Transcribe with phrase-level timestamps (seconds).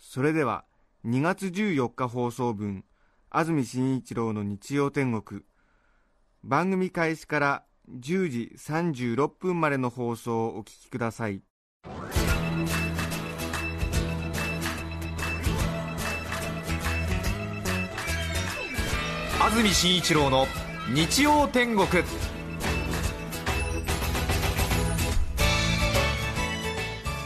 [0.00, 0.64] それでは
[1.06, 2.84] 2月14日放送分
[3.28, 5.42] 安住紳一郎の日曜天国。
[6.42, 11.42] 番組開始から10時36分までの放送をお聞きください。
[19.38, 20.46] 安住紳一郎の
[20.92, 21.86] 日曜天国。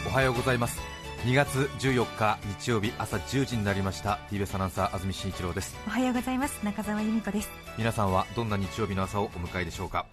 [0.07, 0.94] おはようございます。
[1.25, 4.19] 2月14日日曜日朝10時になりました。
[4.29, 5.75] TBS アナウンサー安住紳一郎です。
[5.87, 6.63] おはようございます。
[6.63, 7.49] 中澤由美子です。
[7.79, 10.05] 皆さんはどんな日曜日の朝をお迎えでしょうか？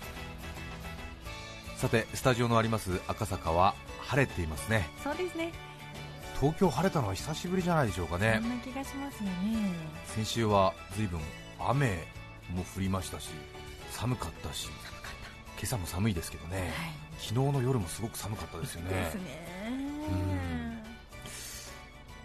[1.76, 4.88] さてスタジオのあります赤坂は晴れていますね。
[5.04, 5.52] そうですね。
[6.40, 8.38] 東京晴れたのは久しぶりじゃないでしょうかね。
[8.40, 9.68] そんな気がしますよね。
[10.06, 11.20] 先週は随分
[11.60, 12.06] 雨
[12.54, 13.28] も降りましたし
[13.90, 15.12] 寒かったし寒かっ
[15.58, 16.92] 今朝も寒いですけどね、たはい。
[17.18, 18.88] 昨日の夜もすごく寒かったですよね。
[18.94, 20.61] ですね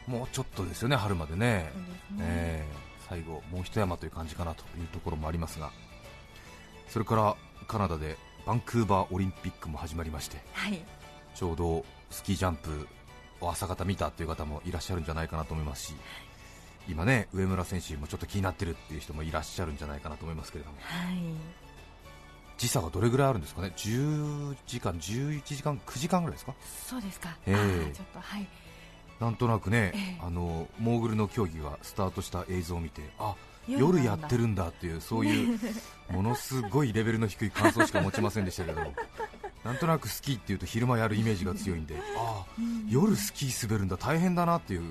[0.07, 1.69] もうちょっとですよね春までね。
[1.71, 2.17] ですね。
[2.21, 5.71] えー最後もう一山という感じかなというところもありますが。
[6.89, 10.37] それからカナダでバンクーバーオリンピックも始まりまして。
[10.51, 10.83] はい。
[11.33, 12.87] ちょうどスキージャンプ
[13.39, 15.93] を朝方見たという方もいらっしゃるんじゃないかなと思いますし。
[16.89, 20.77] 今ね上村選手もちょっと気になってるっていう人もいらっしゃるんじゃないかなと思いますけれども。
[20.81, 21.17] はい。
[22.57, 26.53] 時差がどれぐらいあるんですかね？10時間11時間9時間ぐらいですか？
[26.85, 28.47] そうですか、えーちょっとはい
[29.19, 30.21] なんとなくね、ええ。
[30.21, 33.35] あのモーグルの競技がスタートした映像を見てあ
[33.67, 35.59] 夜やってるんだっていうそういう
[36.11, 38.93] ものすごいレベルの低い感想しか持ちませんでしたけども
[39.65, 42.87] なんとなくスキーっていうと昼間やるイメージが強いんであうん。
[42.89, 44.83] 夜スキー滑るんだ大変だなっていう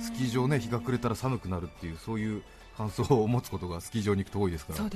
[0.00, 2.42] スキー場ね日が暮れたら寒くなるっていうそういう
[2.76, 4.90] 感想を持つことがスキー場に行くと多いですからね。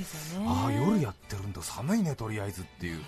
[0.47, 3.03] ああ夜やってるんだ寒いねとりあえずっていう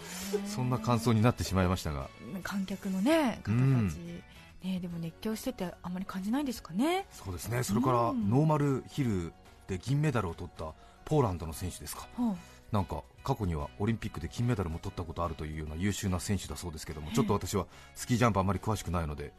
[0.47, 2.09] そんな感想になってしまいましたが。
[2.43, 4.23] 観客のね方たち、うん
[4.63, 7.07] ねでも熱狂しててあんまり感じないんですかね。
[7.13, 7.63] そうですね。
[7.63, 8.29] それからうん。
[8.29, 9.33] ノーマルヒル
[9.67, 10.73] で銀メダルを取った
[11.05, 12.09] ポーランドの選手ですか。
[12.17, 12.37] ほう。
[12.73, 17.15] なんか過去にはオリンピックで金メダルも取ったことあるというような優秀な選手だそうですけども、ええ。
[17.15, 19.33] ちょっと私はスキージャンプあまり詳しくないので、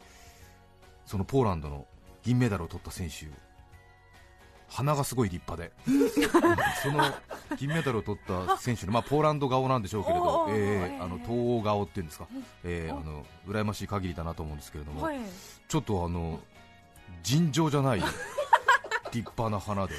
[1.06, 1.86] そのポーランドの
[2.24, 3.28] 銀メダルを取った選手、
[4.70, 5.72] 鼻がすごい立派で、
[6.82, 7.04] その
[7.58, 10.56] 銀メダルを取った選手の、まあ、ポーランド顔なんでしょうけれどええ
[10.94, 12.28] ええあの東欧顔っていうんですか、
[12.64, 15.18] ええあの羨ましい限りだなと思うんですけれども、はい。
[15.68, 16.40] ちょっとあの
[17.24, 18.00] 尋常じゃない
[19.12, 19.96] 立派な花で、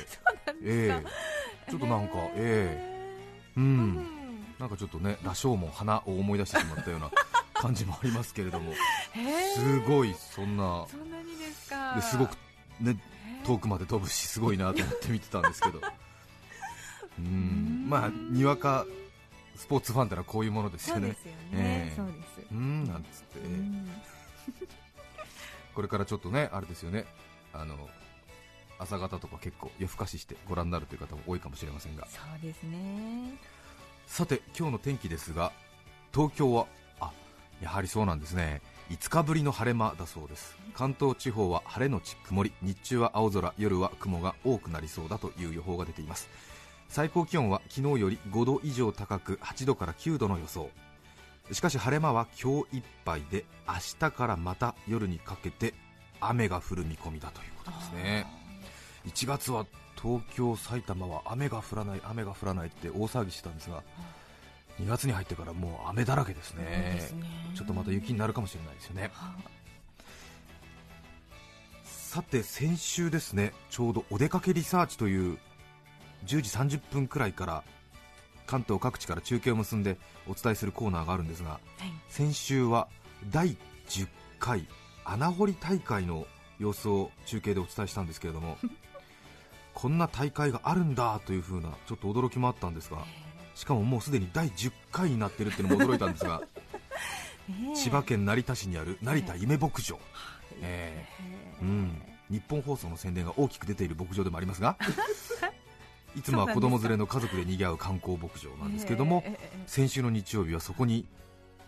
[0.64, 4.20] ええちょっとなんか、ええう、うん。
[4.58, 7.10] なんかちょっとね、羅生門、花を思い出してしまったような
[7.54, 8.72] 感じもありますけれども、
[9.54, 10.86] すごい、そんな、
[12.02, 12.36] すごく
[12.80, 12.96] ね、
[13.50, 15.80] 遠くまで飛ぶし、すごいなと思って見てたんですけど、
[17.18, 18.86] うん、まあ、にわか
[19.56, 21.16] スポーツファンってのはこういうものですよね。
[21.20, 21.28] そ
[22.52, 23.90] うんなんつって、うん。
[25.74, 27.06] これからちょっとね、あれですよね、
[27.52, 27.90] あの
[28.78, 33.34] 朝方とか結構夜更かししてご覧になるという方も多いかもしれませんが、そうですね。
[34.06, 35.52] さて今日の天気ですが
[36.12, 36.79] 東京はあ
[37.60, 38.62] やはりそうなんですね。
[38.90, 40.56] 5日ぶりの晴れ間だそうです。
[40.74, 42.52] 関東地方は晴れのち曇り。
[42.62, 46.28] 日中は青空夜は雲が多くなりそうだという予報が出ています。
[46.88, 50.70] 最高気温は昨日より5度以上高く8度から9度の予想。
[51.52, 55.74] しかし晴れ間は今日いっぱいで明日からまた夜にかけて
[56.20, 58.26] 雨が降る見込みだということですね。
[59.06, 59.66] 1月は
[60.00, 63.82] 東京、埼玉は雨が降らない、雨が降らないって大騒ぎしてたんですが、
[64.78, 66.96] 2月に入ってからもう雨だらけですね。
[67.00, 67.24] す、ね。
[67.54, 69.10] ちょっとまた雪になるかもしれないですよね。
[69.12, 69.34] は
[71.84, 75.38] さて、先週ですね、ちょうどお出かけリサーチという
[76.26, 77.62] 10時30分くらいから
[78.46, 79.96] 関東各地から中継を結んで
[80.28, 81.60] お伝えするコーナーがあるんですが、はい。
[82.08, 82.88] 先週は
[83.30, 83.56] 第
[83.88, 84.08] 10
[84.38, 84.66] 回
[85.04, 86.26] 穴掘り大会の
[86.58, 88.58] 様子を中継でお伝えしたんですけれども
[89.74, 93.04] こんな大会があるんだという風なちょっと驚きもあったんですが
[93.54, 96.42] しかももうすでに第10回になってるっていうのも驚いたんですが
[97.74, 99.98] 千葉県成田市にある成田夢牧場、
[100.62, 104.76] えへーうん、日本放送の宣伝が大きく出ている牧場でもありますが
[106.16, 111.06] いつもは子供連れの家族で賑わう観光牧場なんですけどもええええ先週の日曜日はそこに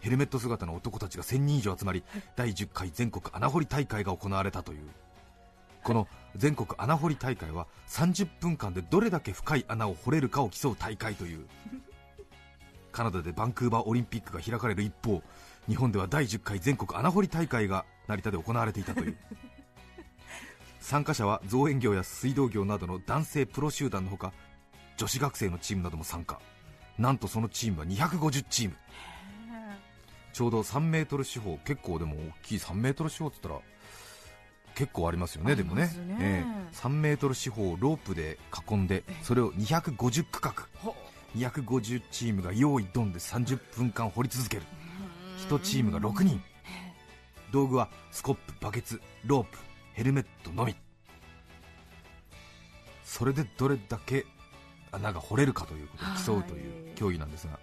[0.00, 2.02] ヘルメット姿の男たちが1000人以上集まり
[2.34, 4.80] 第10回全国穴掘り大会が行われたという
[5.82, 11.46] この全国穴掘り大会は30分間でどれだけ深い穴を掘れるかを競う大会という。
[12.92, 15.22] カナダでバンクーバーオリンピックが開かれる一方
[15.66, 19.16] 日本では第10回全国穴掘り大会が成田で行われていたという。
[20.80, 24.32] 参加者は造園業や水道業などの男性プロ集団のほか
[24.96, 26.40] 女子学生のチームなども参加。
[26.98, 28.76] なんとそのチームは250チーム。
[30.32, 33.71] ちょうど3メートル四方結構でも大きい3メートル四方って言ったら
[34.74, 35.86] 結構ありますよねでもね。
[35.86, 36.76] ねええ。
[36.76, 38.38] 3メートル四方をロープで
[38.70, 40.54] 囲んでそれを250区画。
[40.76, 40.94] ほ
[41.36, 44.62] 250チームが用意ドンで30分間掘り続ける。
[45.48, 46.42] 1チームが6人。
[47.50, 49.58] 道具はスコップバケツロープ
[49.92, 50.74] ヘルメットのみ。
[53.04, 54.24] それでどれだけ
[54.90, 57.58] 穴が掘れるかということを競うという競技なんですが。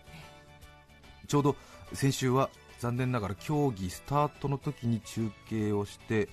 [1.28, 1.56] ちょうど
[1.94, 6.30] 先週は残念ながら競技スタートの時に中継をして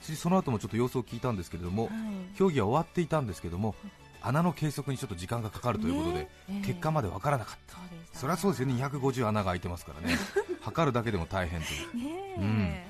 [0.00, 1.92] その後もちょっと様子を聞いたんですけれどもはい。
[2.36, 3.74] 競技は終わっていたんですけども
[4.22, 6.60] 穴の計測にちょっと時間がかかるということで、ねえ。
[6.64, 7.76] え結果まで分からなかった、
[8.12, 8.74] そそれはそうですよね。
[8.74, 10.16] 250穴が開いてますからね。
[10.62, 12.04] 測るだけでも大変という。
[12.40, 12.86] ね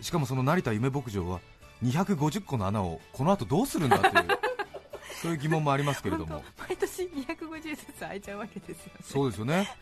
[0.00, 0.02] え。
[0.02, 1.40] しかもその成田夢牧場は
[1.82, 4.14] 250個の穴をこの後どうするんだという
[5.22, 6.44] そういう疑問もありますけれども。
[6.58, 8.92] 毎年250ずつ空いちゃうわけですよね。
[9.02, 9.74] そうですよね。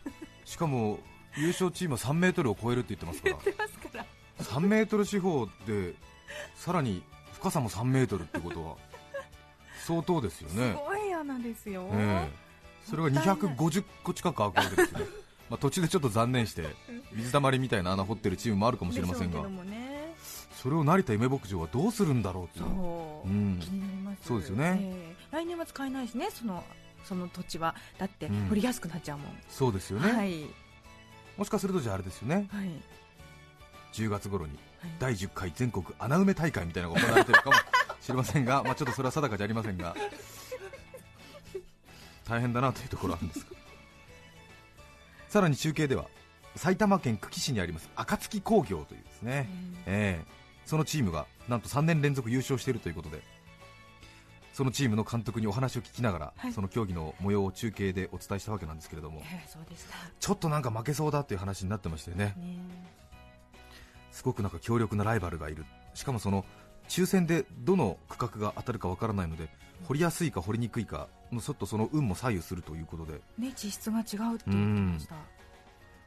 [0.45, 0.99] しかも
[1.35, 3.37] 優勝チームは3メートルを超えるって言ってますから。
[3.43, 4.05] 言ってますから
[4.39, 5.95] 3メートル四方で
[6.55, 7.03] さらに
[7.33, 8.75] 深さも3メートルってことは
[9.85, 12.47] 相当ですよすねごい穴ですよ、ええ。
[12.89, 15.01] それが250個近く開くわけですね。
[15.49, 16.67] まあ途中でちょっと残念して
[17.13, 19.43] 水たまりみたいな穴掘ってるチームもあるかもしれませんが。
[20.51, 22.65] それを成田夢牧場はどうするんだろうと。
[22.65, 23.29] いそう。
[23.29, 23.59] う、うん。
[23.61, 24.27] 気になります。
[24.27, 24.77] そうですよね。
[24.81, 25.35] ええ。
[25.35, 26.63] 来年は使えないしねその
[27.05, 27.75] その土地は。
[27.97, 28.47] だってうん。
[28.49, 30.47] 掘りやすくなっちゃうもん、そうですよね、はい。
[31.37, 32.47] もしかするとじゃああれですよね。
[32.51, 32.69] はい
[33.93, 34.91] 10月頃にはい。
[34.99, 37.55] 第10回全国穴埋め大会みたいなのが行われているかも
[38.01, 39.95] しれませんが、 まあ、ちょっとそれは定かじゃありませんが。
[42.25, 43.45] 大変だなというところはあるんですが。
[45.29, 46.05] さらに中継では
[46.55, 49.49] 埼玉県久喜市にあります暁工業というですね、
[49.85, 53.21] ええそのチームがなんと3年連続優勝しているということで
[54.57, 56.51] そのチームの監督にお話を聞きながら、はい。
[56.51, 59.21] その競技の模様を中継でお伝えしたわけなんですけれども。
[60.19, 62.33] ちょっとなんか負けそうだっていう話になってましてね。
[62.35, 62.59] ね
[64.17, 65.63] すごくなんか強力なライバルがいる。
[65.93, 66.43] しかもその
[66.89, 69.47] 抽選でどの区画が当たるかわからないので
[69.83, 73.21] 掘りやすいか掘りにくいかのちょっとその運も左右するということで。
[73.37, 75.15] ね地質が違うって言ってました。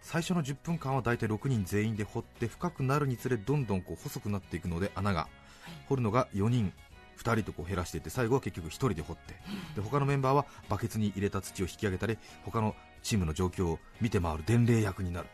[0.02, 5.28] 最初の10分間は大体6人全員で掘って深くなるにつれどんどんこう細くなっていくので穴が。
[5.88, 6.72] 掘るのが4人
[7.16, 9.34] 2人とこう減らしていって最後は結局1人で掘って。
[9.76, 15.28] で他のメンバーはバケツに入れた土を引き上げたり他のチームの状況を見て回る伝令役になる。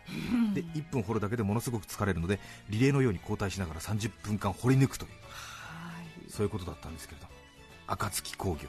[0.54, 2.38] で1分掘るだけでものすごく疲れるので
[2.70, 5.10] リレーのように交代しながら30分間掘り抜くという。
[5.12, 6.30] はい。
[6.30, 7.32] そういうことだったんですけれども
[7.86, 8.68] 暁工業。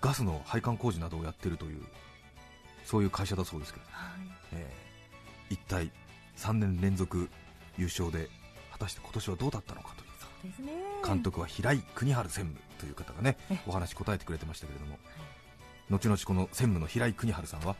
[0.00, 1.82] ガスの配管工事などをやっているという
[2.84, 4.10] そういう会社だそうですけれども、はい。
[4.52, 4.86] えー
[5.48, 5.92] 一体
[6.36, 7.30] 3年連続
[7.78, 8.28] 優勝で
[8.72, 10.10] 果たして今年はどうだったのかという。
[10.20, 10.72] そうですね。
[11.04, 14.98] 監督は平井邦治専務という方がねえお話答えてくれてましたけれども
[15.90, 17.76] 後々この専務の平井邦治さんは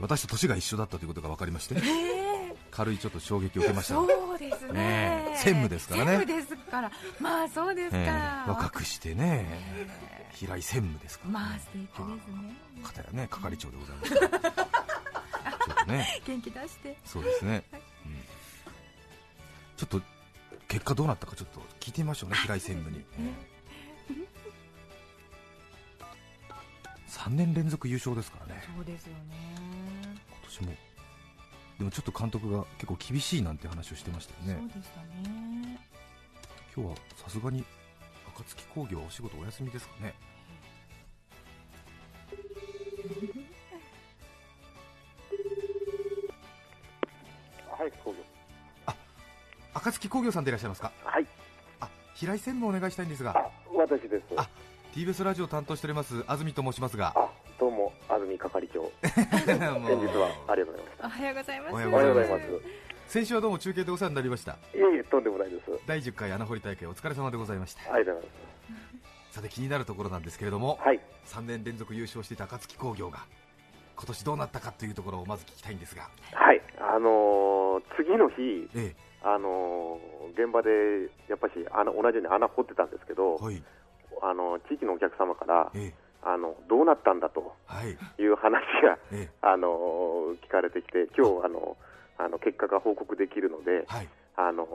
[0.00, 2.34] 私と年が一緒だったということが分かりましてええ。
[2.70, 3.94] 軽いちょっと衝撃を受けました。
[3.94, 4.72] がそうですね。
[4.72, 6.26] ねえ専務ですからね。
[6.26, 6.90] ですから。
[7.20, 9.86] まあそうですか、えー若くしてねえ
[10.32, 12.56] 平井専務ですから、ね、まあ素敵ですね。
[12.82, 16.22] 片やね係長でございますちょっとね。
[16.26, 16.96] 元気出して。
[17.04, 17.82] そうですね、はい。
[18.06, 18.24] うん。
[19.76, 20.02] ちょっと
[20.66, 23.04] 結果どうなったかちょっと聞いてみましょうね平井専務に、
[27.14, 28.62] 3年連続優勝ですからね。
[28.76, 29.36] そうですよね。
[30.28, 30.72] 今年も。
[31.78, 34.68] でもちょっと監督が結構厳しいなんて話をしてましたよね。
[34.72, 35.78] そうでしたね。
[36.76, 37.64] 今日はさすがに
[38.36, 40.14] 暁工業はお仕事お休みですかね。
[47.70, 48.26] はい、そうです。
[49.72, 50.92] 暁工業さんでいらっしゃいますか？
[51.04, 51.26] はい、
[51.80, 53.36] あ平井専務お願いしたいんですが。
[53.36, 54.24] あ、私です。
[54.36, 54.48] あ
[54.94, 57.12] TBS ラジオ担当しております安住と申しますが。
[57.16, 58.92] あ、どうも、安住係長。
[59.02, 61.72] 先日はありがとうございましおはようございます。
[61.72, 62.44] おはようございます。
[63.08, 64.52] 先週はどうも中継でお世話になりました。
[64.52, 65.80] いえいえ、とんでもないです。
[65.84, 67.92] 第10回穴掘り大会お疲れ様でございました。
[67.92, 68.30] ありがとうござい
[69.32, 70.86] さて気になるところなんですけれども、ます。
[70.86, 73.26] はい、3年連続優勝していた暁工業が
[73.96, 76.08] 今年どうなったかというところをまず聞きたいんですが。
[76.32, 80.70] はい、あのー次の日、えあのー現場で
[81.28, 83.60] やっぱし穴同じように穴掘ってたんですけど、えはい
[84.30, 85.94] あのー地域のお客様から、ええ。
[86.22, 88.22] ああのどうなったんだとはい。
[88.22, 89.30] いう話が、ええ。
[89.42, 91.76] あの聞かれてきて、今日あの
[92.16, 94.08] あの結果が報告できるので、はい。
[94.36, 94.66] あの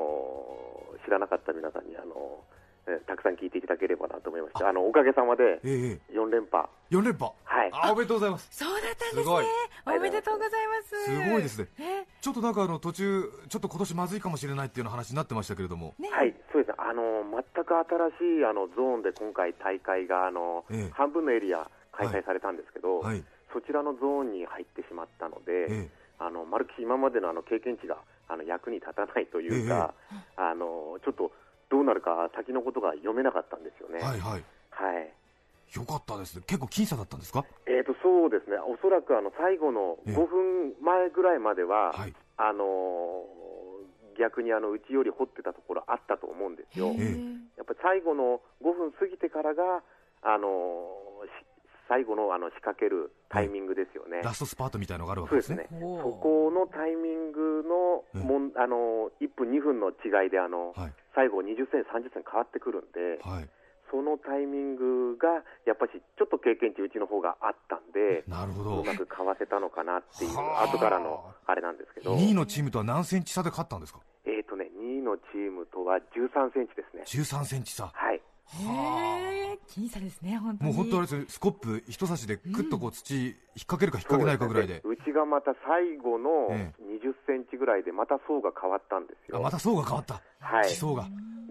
[1.06, 2.44] 知らなかった皆さんにあの、
[2.89, 4.74] えーたくさん聞いていただければなと思いまして、あ。
[4.74, 7.31] のおかげさまでええ4連覇、4連覇？
[7.46, 8.50] はい、あおめでとうございます。
[8.51, 9.22] そうだったんですね。
[9.24, 9.46] すごい。
[9.86, 11.05] おめでとうございます。
[11.05, 11.67] すごいですね。
[11.79, 15.93] えちょっとなんかあの途中ちょっと今年まずいかもしれないっていう話になってましたけれども。
[16.00, 16.10] ね。
[16.10, 16.69] はい、そうです。
[16.69, 17.75] ね、あの全く
[18.19, 20.89] 新しいあのゾーンで今回、大会があの、ええ。
[20.91, 23.24] 半分のエリア開催されたんですけど、はい。
[23.53, 29.93] そちらのゾーンに入ってしまったので、えあのまるっきり今までのあの経験値があの役に立たないというか、
[30.36, 31.31] あのちょっと
[31.70, 34.00] どうなるか先のことが読めなかったんですよね。
[34.02, 34.44] えはいはい。
[34.72, 35.14] はい。
[35.76, 36.44] よかったですね。
[36.48, 37.46] 結構僅差だったんですか？
[37.68, 40.16] えー、とそうですね、おそらくあの最後のええ。
[40.16, 42.14] 5分前ぐらいまでは、はい。
[42.38, 43.40] あのー
[44.20, 46.88] 逆にあのうちより掘ってたところあったと思うんですよ。
[47.56, 49.82] やっぱり最後の5分過ぎてからが、
[50.24, 51.32] あのーし
[51.89, 54.22] 最後のあの仕掛けるタイミングですよね。
[54.24, 55.67] ラストスパートみたいのがあるわけですすね。
[55.74, 60.93] おーそこのタイミングのええもん、あのー1分、2分の違いで、あのはい。
[61.15, 63.50] 最後20センチ、30センチ変わってくるんで、はい。
[63.91, 68.81] そのタイミングがやっぱしちょっと経験値、うちの方があったんで、なるほど。
[68.81, 70.63] うまくかわせたのかなっていう、はあ。
[70.69, 74.00] 後からのあれなんですけど、2位のチームとは何センチ差で勝ったんですか？
[74.25, 77.03] えーとね、2位のチームとは13センチですね。
[77.05, 77.88] 13センチ差。
[77.88, 80.74] はいへえ僅差ですね本当に。
[80.74, 83.34] もう本当あれですよスコップ一差しでクッとこう土引っ
[83.68, 84.82] 掛けるか引っ掛けないかぐらいで。
[84.82, 89.38] そうすねうちがまた最後のえ20センチぐらいで、また層が変わったんですよ。
[89.38, 90.22] あまた層が変わった。
[90.39, 90.70] はい。
[90.70, 91.03] 地層が。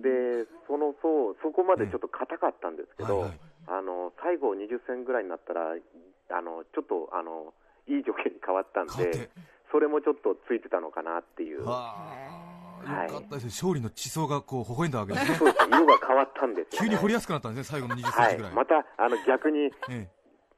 [0.03, 3.41] で、その層、そこまでちょっと硬かったんですけど、はいはい。
[3.69, 7.55] あの最後20センぐらいになったら、あのちょっとあの
[7.87, 9.31] いい条件に変わったんで、
[9.73, 13.45] それもちょっとついてたのかなっていう、はあよかったです。
[13.45, 15.35] ね勝利の地層がこう微笑んだわけですね。
[15.37, 15.77] そうですね。
[15.77, 16.89] 色が変わったんですよ、ね。
[16.89, 20.09] 急に掘りやすくなったんですね最後の20センはいチぐらい、またあの逆にえ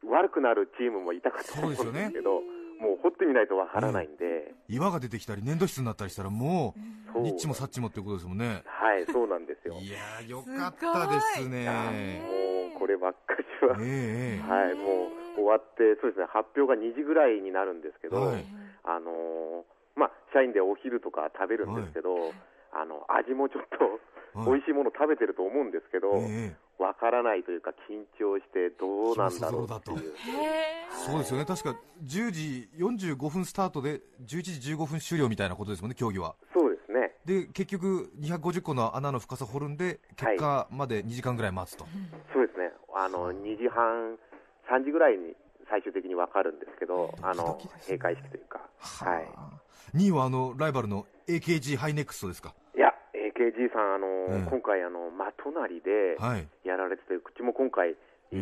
[0.08, 2.12] 悪くなるチームもいたかと思うんですそうですよね。
[2.12, 2.40] けど、
[2.80, 6.74] もう掘ってみないとわからないんで、え岩が出てきたり粘土質になったりしたらも
[7.14, 8.62] うニッチもサッチもっていうことですもんね。
[8.66, 9.74] はい、そうなんですよ。
[9.74, 11.66] いやーよかったですね。
[12.24, 18.44] もうこればっかしは、えええはい、もう終わって、そうですね、発表が2時ぐらいになるんですけど、はい。
[18.84, 19.79] あのー
[20.34, 22.32] まあ、社員でお昼とか食べるんですけど、
[22.72, 24.00] あの味もちょっと
[24.34, 24.46] はい。
[24.46, 30.14] 美味しいもの食べてると思うんですけど、ええわからないというか、緊張してどうなんだろうってそうだいう、
[30.94, 31.18] そう。
[31.18, 31.44] ですよね。
[31.44, 36.37] 確か10時45分スタートで11時15分終了みたいなことですもんね競技は。
[36.54, 41.84] そうですね、で結局250個の穴の深さ掘るんで結果まで2時間ぐらい待つと、
[42.32, 44.16] そうですね、あの2時半、
[44.70, 45.34] 3時ぐらいに
[45.68, 49.28] 最終的に分かるんですけど、あのドキドキですね閉会式というか、はい、
[49.94, 52.54] 2位はあのライバルの AKG ハイネクストですか？
[52.76, 54.50] いや、AKG さん、あのええ。
[54.50, 56.47] 今回、あの真隣ではい。
[56.64, 57.97] やられてて、うちも今回、い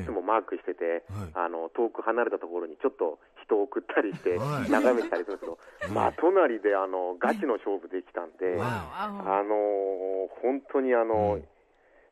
[0.05, 1.31] つもマークしてて、はい。
[1.35, 4.71] あの遠く離れたところにちょっと人を送ったりして、はい。
[4.73, 5.88] 眺めてたりするんですけど、ええ。
[5.93, 8.88] 真隣であのガチの勝負できたんで、は
[9.25, 11.49] あの本当にあの、うん。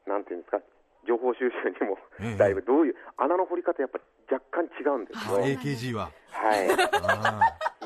[0.07, 0.61] なんていうんですか、
[1.07, 2.37] 情報収集にもええ。
[2.37, 3.99] だいぶ、どういう、穴の掘り方、やっぱ
[4.31, 5.40] 若干違うんですよ。
[5.40, 5.57] い。
[5.57, 6.11] AKG は。
[6.31, 6.69] はあい、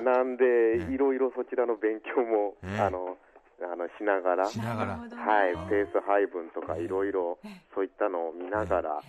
[0.00, 3.16] なんで、ええいろいろそちらの勉強も、ええあの
[3.62, 4.44] あのしながら。
[4.44, 4.92] あ、しながら。
[4.96, 7.38] はい、ペース配分とかいろいろ
[7.74, 9.02] そういったのを見ながら、は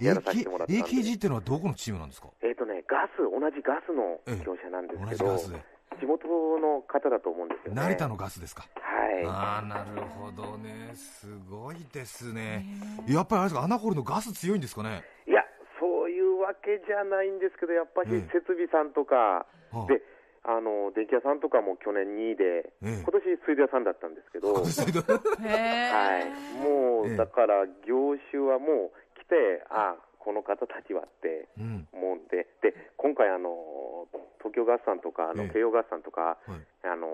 [0.00, 2.28] い、やらさせてもらったんで AKG ってのはどこのチームなんですか？
[2.42, 4.44] えっ、とね、ガス、同じガスのええ。
[4.44, 5.36] 業者なんです同けど、
[6.00, 6.26] 地元
[6.58, 7.82] の方だと思うんですよね。
[7.82, 8.64] 成田のガスですか？
[8.80, 9.24] はい。
[9.26, 10.92] ああなるほどね。
[10.94, 12.64] すごいですね。
[13.06, 15.04] やっぱりあれですか穴掘るのガス強いんですかね？
[15.28, 15.42] いや、
[16.66, 18.28] けじゃないんですけど、やっぱりええ。
[18.34, 19.86] 設備さんとか、はあ。
[19.86, 20.02] で、
[20.42, 23.02] あの、電気屋さんとかも去年2位で、ええ。
[23.06, 24.66] 今年水道屋さんだったんですけど、はい。
[26.54, 27.14] もええ。
[27.14, 31.86] う、だから、業種はもう来て、あこの方たちはってうん。
[31.92, 34.08] 思うんで、で、今回、あの、
[34.38, 35.50] 東京ガスさんとか、あのええ。
[35.54, 36.66] 京葉ガスさんとか、はい。
[36.82, 37.06] あの、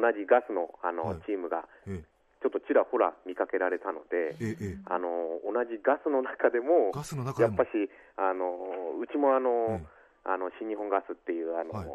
[0.12, 1.20] じガスの、あの、はい。
[1.26, 2.02] チームが、え
[2.42, 7.54] ちょっとちらほら見かけられたので、えええあの、同じガスの中でも、ガスの中でも。
[7.56, 9.86] やっぱし、あの、うちもあの、え
[10.24, 11.88] あの、新日本ガスっていう、あの、はい。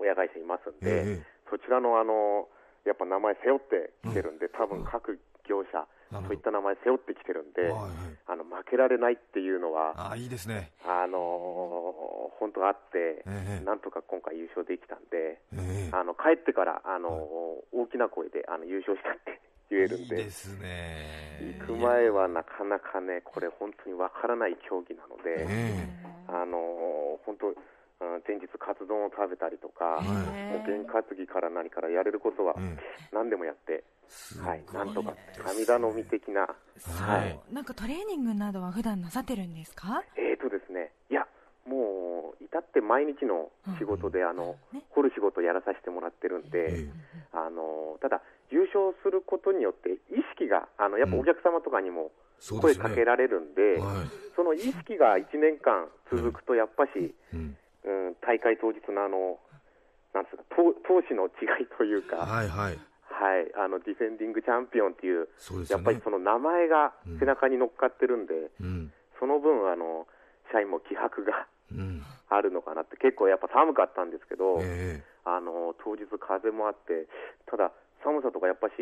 [0.00, 2.48] 親会社いますんえで、えそちらのあの、
[2.84, 7.72] やっぱ名前背負ってきてるんで、多分各業者、そういった名前背負ってきてるんで、
[8.26, 10.72] あの、負けられないっていうのは、ああいいですね。
[10.84, 15.90] あの、本当あって、ええなんとか今回優勝できたんで、ええ。
[15.92, 17.10] あの、帰ってから、あの、
[17.72, 21.56] 大きな声で、あの、優勝したって言えるんで、いいですね。
[21.60, 25.88] 行く前はなかなかね、これ本当にわからない競技なので、え。
[26.28, 27.54] あの本当、うん
[28.28, 30.04] 前日カツ丼を食べたりとか、はい。
[30.04, 32.76] もう験担ぎから何からやれることはえ
[33.10, 37.40] 何でもやって、すはい、ごなんとか神頼み的な、はい。
[37.50, 40.02] なんかトレーニングなどは普段なさってるんですか？
[40.16, 41.26] えーとですね、いや、
[41.66, 46.86] もう、至って毎日の仕事で、あのね、掘る仕事をやらさせてもらってるんで、え
[47.32, 52.10] あの、ただ、優勝することによって、意識が、あの、やっぱお客様とかにも
[52.60, 54.08] 声かけられるんで、はい。
[54.36, 57.56] その意識が1年間続くと、やっぱし、うん。
[57.86, 59.38] うん、大会当日のあの、
[60.12, 62.78] なんですか、闘闘志の違いというか、はいはい。
[63.16, 65.66] はい、あの、ディフェンディングチャンピオンっていう、そうね。
[65.70, 68.92] やっぱりその名前が背中に乗っかってるんで、うん。
[69.18, 70.06] その分、あの、
[70.52, 72.02] 社員も気迫がうん。
[72.28, 75.02] あるのかなって、結構やっぱ寒かったんですけど、え。
[75.24, 77.06] あの、当日風もあって、
[77.46, 77.72] ただ、
[78.04, 78.72] 寒さとかやっぱし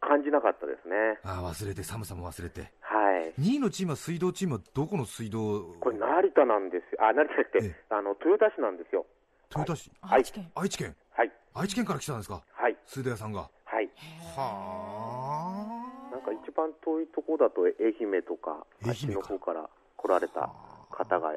[0.00, 0.94] 感じなかったですね。
[0.94, 3.40] えあ忘れて寒さも忘れてはい。
[3.40, 5.74] 2位のチームは水道チームはどこの水道？
[5.80, 7.04] これ成田なんですよ。
[7.04, 9.06] あ、成田じゃなくてええ、あの、豊田市なんですよ。
[9.50, 10.96] 豊田市はい愛知県愛知県？
[11.12, 11.32] はい。
[11.54, 12.42] 愛知県から来たんですか？
[12.52, 12.76] はい。
[12.86, 13.88] 水道屋さんがはい。
[14.36, 20.50] はなんか一番遠いところだと愛媛とか、愛媛の方から来られた
[20.90, 21.32] 方が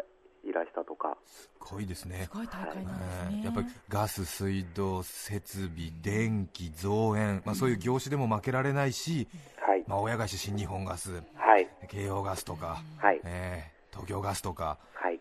[0.46, 9.84] いらしたとか、すごいですねすごい大会なんですねええやっぱりガス、水道、設備、電気、造園、まあ、そういう業種でも負けられないし、はい。
[9.88, 11.68] まあ、親会社新日本ガス、はい。
[11.90, 13.22] 京葉ガスとか、はい。
[13.24, 15.20] ええ東京ガスとか、はい。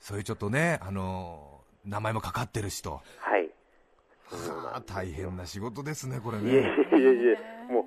[0.00, 3.48] そういうちょっとね、あの名前もかかってるしと、はい。
[4.30, 6.70] はあ、大変な仕事ですね、これいえいえいね。
[7.70, 7.77] え、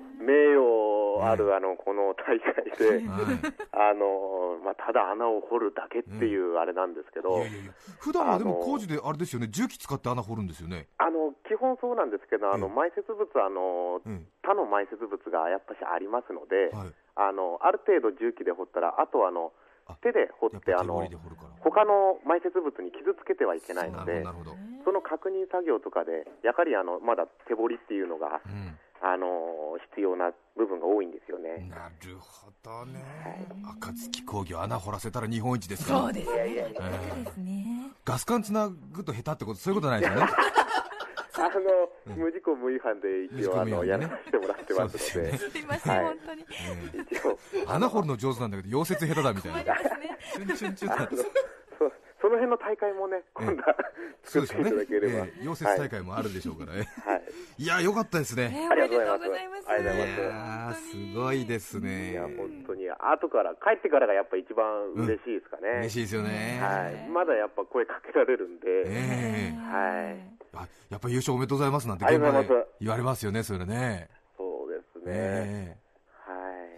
[1.22, 3.30] 誉あるあのこの大会で、はい。
[3.72, 7.72] あのまあ、ただ穴を掘るだけっていうあれなんですけど、いやいやいや。
[8.00, 10.88] 普段はでも工事であれですよね、重機使って穴掘るんですよね。
[10.98, 14.26] あの基本そうなんですけど、あのええ埋設物あの、うん。
[14.42, 16.92] 他の埋設物がやっぱしありますので、はい。
[17.16, 19.52] あのある程度重機で掘ったら、あとはあの
[19.86, 21.06] あ手で掘やってあの。
[21.60, 24.24] 他の埋設物に傷つけてはいけないので。
[24.84, 29.26] その確認作業とかで、やはりあのまだ手掘りっていうのが、うんあの
[29.90, 31.68] 必要な部分が多いんですよね。
[31.68, 33.02] なるほどね。
[33.80, 36.00] 暁工業穴掘らせたら日本一ですから。
[36.02, 36.30] そうです
[37.38, 40.26] ねガス管つなぐと下手ってこと、そういうことないですよね。
[41.34, 41.48] あ
[42.08, 46.44] の、無事故無違反で一応、あの、やらせてもらってますので、そうですすいません、はい本当に
[47.66, 49.74] 穴掘るの上手なんだけど、溶接下手だみたいな。
[49.74, 51.08] 困りますねチュンチュンチュンあ
[52.32, 53.76] の辺の大会もね、今度は
[54.24, 55.26] 作っていですよねただければ。。
[55.26, 56.88] ええ溶接大会もあるでしょうからね。
[57.04, 57.22] はい。
[57.58, 58.48] いや、よかったですね。
[58.48, 62.22] ねありがとうございますおめでとうございますありがとうございいやーすごいですいねや、。
[62.22, 64.64] 本当に、後から、帰ってからがやっぱ一番
[64.94, 65.68] 嬉しいですかね。
[65.80, 66.58] 嬉しいですよね。
[66.60, 67.08] はい。
[67.10, 70.42] まだやっぱ声かけられるんで、ええはい。
[70.54, 72.48] あやっぱ優勝おめでとうございますなんて現場で
[72.80, 74.08] 言われますよね、それね。
[74.36, 75.04] そうですね。
[75.06, 75.81] えは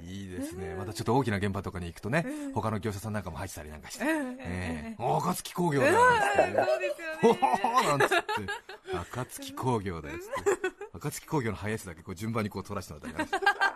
[0.05, 0.11] い。
[0.11, 0.75] えいいですね。
[0.79, 4.05] またちょっと大きな現場とかに行くとね、他の業者さんなんかも入ってたりなんかして。
[4.07, 6.67] ええお暁工業だなんつってね。
[6.67, 8.17] そうですよほねほほなんつって、
[9.13, 13.37] 暁工業だよつって、暁工業の早いやつだけこう順番にこう取らせてもらったりて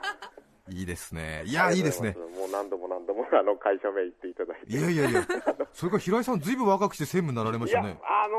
[0.70, 1.42] いいですね。
[1.46, 2.14] いや、いいですね。
[2.36, 4.72] もう何度も何度も、あの、会社名言っていただいて。
[4.72, 5.26] いやいやいや、
[5.72, 7.98] それから平井さん、ずいぶん若くして専務になられましたね。
[8.02, 8.38] あのー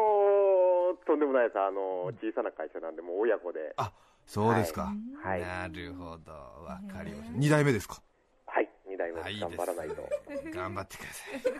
[1.09, 1.59] とんでもないです。
[1.59, 3.73] あのー小さな会社なんで、もう親子で。
[3.77, 3.91] あ、
[4.25, 4.93] そうですか。
[5.23, 5.41] はい。
[5.41, 7.37] なるほど、わかりました。
[7.37, 7.97] 二代目ですか？
[8.45, 8.69] はい。
[8.85, 9.95] 二代目あいい頑張らないと。
[10.29, 11.07] です頑張ってくだ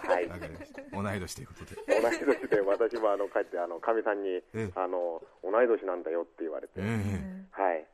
[0.05, 0.21] さい。
[0.21, 0.27] はい。
[0.29, 0.81] わかりました。
[0.93, 1.75] 同い年ということで。
[1.89, 6.73] 同い年で、私もあの、帰って、あの、かみさんにええ、あの、同い年なんだよって言われて。
[6.77, 7.85] ええはい。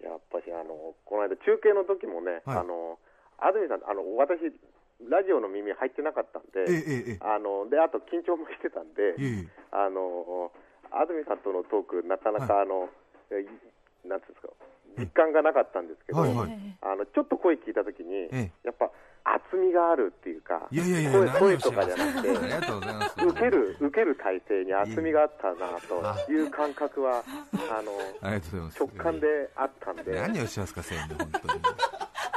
[0.00, 2.98] やっぱし、あの、この間、中継の時もね、はいあの、
[3.36, 4.40] 安住さん、あの、私、
[5.10, 10.50] ラジオの耳入ってなかったんええで、あの、で、あと緊張もしてたんで、えええあの、
[10.90, 12.88] 安住さんとのトーク、なかなか、あの、
[13.30, 14.52] えいなんていうんですか、
[14.98, 18.90] 実感がなかったんですけど、はいはいあの、ちょっと声聞いたときに、ええやっぱ、
[19.24, 22.28] 厚みがあるっていうか、いやいやいや、声とかじゃなくて。
[23.24, 27.22] 受ける、受ける体制に厚みがあったなという感覚は、
[27.70, 27.92] あの。
[28.78, 31.62] 直感であったんで、何をしますか、専務、本当に。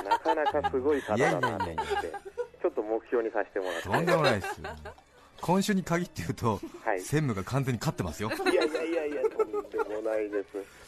[0.09, 3.89] なかなかすごい方だなと思ってちょっと目標にさせてもらって。
[3.89, 4.67] とんでもないですよ。
[5.41, 8.29] 今週に限って言うと、はい専務が完全に勝ってますよ。
[8.29, 10.47] いやいやいやいや、とんでもないです。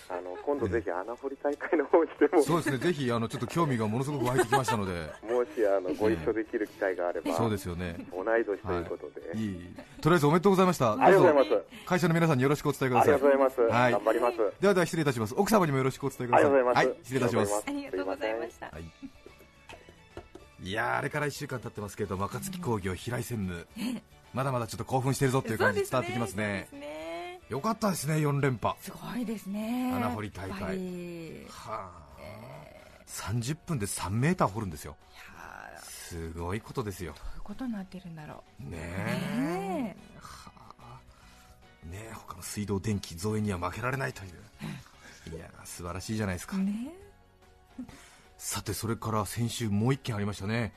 [0.10, 4.92] あの、今度ぜひ穴掘り大会の方にでも、そうですね、ぜひ、あの、ちょっと興味がものすごく湧いてきましたので、
[5.24, 7.96] もし、あの、ご一緒できる機会があれば、そうですよね。
[8.12, 9.38] 同い年ということで。
[9.40, 9.76] いい。
[10.02, 10.92] とりあえずおめでとうございました。
[10.92, 13.14] ありがとうございます会社の皆さんによろしくお伝えくだありさい。
[13.14, 13.62] がとうございます。
[13.62, 14.38] はい頑張ります。
[14.62, 15.34] ではでは失礼いたします。
[15.36, 16.46] 奥様にもよろしくお伝えください。
[16.46, 16.88] ありがとうございます。
[16.88, 17.64] はい、失礼いたします。
[17.68, 18.84] ありがとうございましたはい。
[20.64, 23.68] いやーあれから1週間経ってますけど、若槻工業平井専務、
[24.34, 26.68] まだまだちょっと興奮してるぞっていう感じ伝わってきますね。
[27.50, 28.76] よかったですね、4連覇。
[28.82, 29.94] すごいですね。
[29.96, 31.46] 穴掘り大会。
[31.50, 32.24] はあ、
[33.08, 34.96] 30分で3メーター掘るんですよ。
[35.82, 37.14] すごいことですよ。
[37.34, 38.64] ういうことになってるんだろう。
[38.70, 39.42] ねえ。
[39.42, 41.00] ねはあ。
[41.86, 44.32] ね他の水道電気造園には負けられないという。
[45.32, 46.92] いや素晴らしいじゃないですか、ね
[48.38, 50.74] さてそれから先週もう一件ありましたね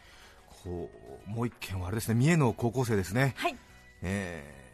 [0.66, 0.90] こ
[1.26, 3.56] うもう一件はあれですね三重の高校生ですね、はい。
[4.02, 4.66] えー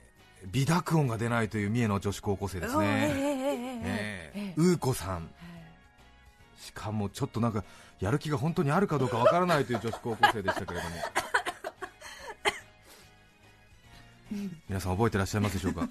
[0.50, 5.30] 微濁音が出ないという三重の女子高校生ですね、うーこさん。
[6.58, 7.62] しかもちょっとなんか
[8.00, 10.96] やる気が本当にあるかどうかわからないという女子高校生でしたけれども。
[14.68, 15.88] 皆さん覚えてらっしゃいますでしょうか？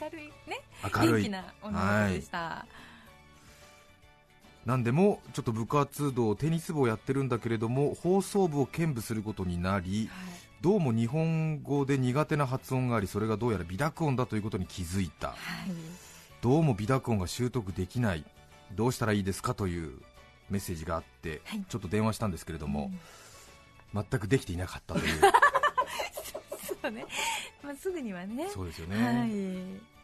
[0.00, 0.60] 明るいね
[0.94, 1.22] 明るい。
[1.22, 2.66] 元気な女の子でした、な
[4.76, 10.48] んでもちょっと部活動テニス部をやってるんだけれども放送部を兼務することになりはい。
[10.60, 15.28] どうも日本語で苦手な発音がありそれがどうやら微濁音だということに気づいた。
[15.28, 15.36] はい。
[16.42, 18.24] どうも微濁音が習得できない
[18.74, 19.92] どうしたらいいですかという
[20.50, 21.64] メッセージがあって、はい。
[21.68, 22.90] ちょっと電話したんですけれども、
[23.94, 25.20] 全くできていなかったという。
[26.82, 27.06] そうね、
[27.62, 28.48] まあ、すぐにはね。
[28.50, 29.97] そうですよはい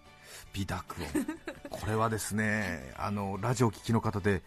[0.55, 1.27] ね、微濁音
[1.71, 4.43] これはですねあのラジオを聴きの方で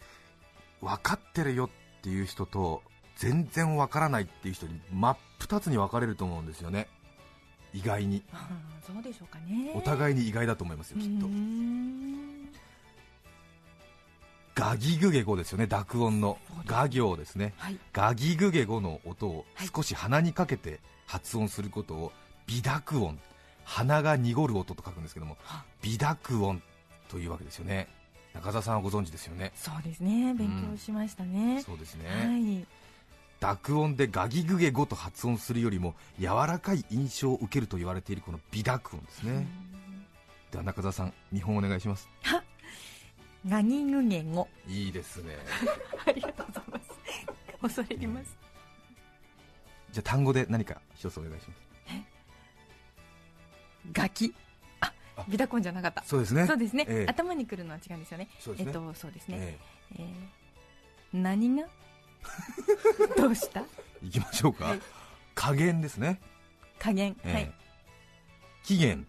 [0.80, 2.82] 分かってるよっていう人と
[3.16, 6.88] 全然分からないっていう人に真っ二つに分かれると思うんですよね。
[7.74, 8.22] 意外に。
[8.86, 9.72] そうでしょうかね。
[9.74, 11.26] お互いに意外だと思いますよきっと。
[14.54, 16.38] ガギグゲ語ですよね濁音の。
[16.66, 17.54] ガ行ですね。
[17.58, 17.78] はい。
[17.92, 19.68] ガギグゲ語の音をはい。
[19.74, 22.12] 少し鼻にかけて発音することを
[22.46, 23.18] 微濁音
[23.68, 26.62] 鼻が濁る音と書くんですけどもは微濁音
[27.10, 27.86] というわけですよね。
[28.32, 29.52] 中澤さんはご存知ですよね。
[29.54, 30.34] そうですね。
[30.34, 32.66] 勉強しましたね、そうですね、はい。
[33.40, 39.46] 濁音でガギグゲ語と発音するよりも柔らかい印象を受けると言われているこの微濁音ですね、
[40.50, 42.08] では中澤さん見本お願いします。
[43.46, 44.48] ガニグゲ語。
[44.66, 45.36] いいですね。
[46.06, 46.90] ありがとうございます。
[47.60, 48.36] 恐れ入ります。
[49.92, 51.67] じゃあ単語で何か一つお願いします
[53.92, 54.34] ガキ。
[54.80, 55.24] ああ。
[55.28, 56.02] ビダコンじゃなかった。
[56.04, 56.46] そうですね。
[56.46, 57.06] そうですね、ええ。
[57.08, 58.28] 頭にくるのは違うんですよね。
[58.38, 58.68] そうですね。
[58.68, 59.58] えっとそうですね、え
[59.98, 60.02] え。
[60.02, 61.66] ー何が？
[63.16, 63.60] どうした？
[63.60, 64.80] えいきましょうか、はい。
[65.34, 66.20] 加減ですね。
[66.78, 67.32] 加減、ええ。
[67.34, 67.52] はい。
[68.64, 69.06] 起源。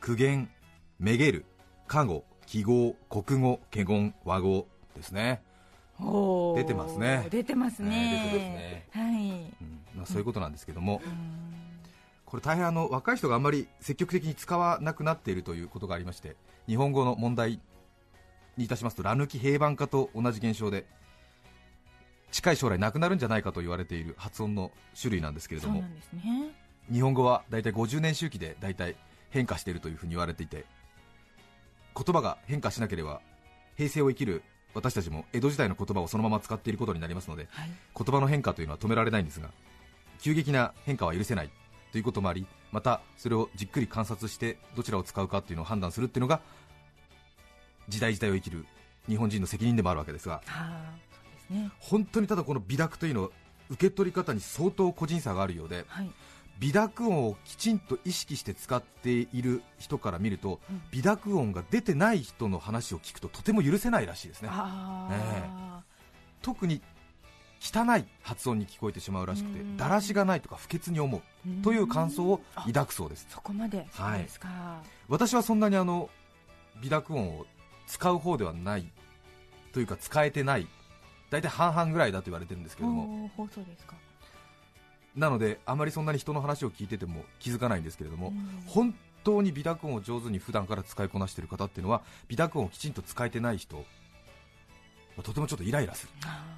[0.00, 0.50] 苦言。
[0.98, 1.44] めげる。
[1.86, 2.92] 過語記号。
[3.10, 3.60] 国語。
[3.70, 4.68] 華言和語。
[4.94, 5.42] ですね、
[5.98, 7.26] 出てますね。
[7.30, 8.88] 出てますね、ええ出てますね。
[8.92, 9.30] はい。
[9.60, 9.80] うん。
[9.96, 11.73] まあ、そういうことなんですけども、うん
[12.34, 16.34] これ大変あの若い人があんまり積極的に使わなくなっているということがありまして
[16.66, 17.60] 日本語の問題
[18.56, 20.84] にいたしますとラ抜き平板化と同じ現象で
[22.32, 25.88] 近い将来なくなるんじゃないかと言われている発音の種類なんですけれどもね。
[26.90, 28.96] 日本語は大体50年周期で大体
[29.30, 30.64] 変化しているというふうに言われていて
[31.94, 33.20] 言葉が変化しなければ
[33.76, 34.42] 平成を生きる
[34.74, 37.70] 私たちも江戸時代の言葉をそのまま使っていることになりますのではい。
[37.96, 39.50] 言葉の変化というのは止められないんですが
[40.18, 41.50] 急激な変化は許せない
[41.94, 46.40] ということもありまたそれをじっくり観察してどちらを使うかというのを判断するっていうのが
[47.88, 48.66] 時代時代を生きる
[49.06, 50.40] 日本人の責任でもあるわけですが
[51.36, 51.70] ですね。
[51.78, 53.28] 本当にただこの微濁というのは
[53.70, 56.10] 受け取り方に相当個人差があるようではい。
[56.58, 60.82] 微濁音をきちんと意識して使っている人から見ると、うん。
[60.90, 64.48] 微濁音が出てない人の話を聞くととても許せないらしいですね。
[66.42, 66.82] 特に
[67.64, 69.76] 汚い発音に聞こえてしまうらしくてうん。
[69.78, 71.22] だらしがないとか不潔に思う
[71.62, 73.26] という感想をあ抱くそうです。
[73.30, 76.10] そこまでそうはいですか、私はそんなにあの
[76.82, 77.46] 微濁音を
[77.86, 78.86] 使う方ではない
[79.72, 80.68] というか使えてない
[81.30, 83.30] 大体半々ぐらいだと言われてるんですけれども。
[83.38, 83.94] ですか。
[85.16, 88.62] なのであまりそんなに人の話を聞いてても気づかないんですけれども、うん。
[88.66, 93.82] 本当に微濁音を上手に普段から使いこなしている方っていうのは微濁音をきちんと使えてない人ま
[95.20, 96.12] あとてもちょっとイライラする。